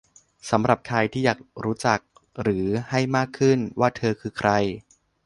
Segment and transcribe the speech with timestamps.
[0.49, 1.99] สำหรับใครที่อยากรู้จัก
[2.41, 4.49] หรือ ให้มากขึ้น ว่าเธอคือใคร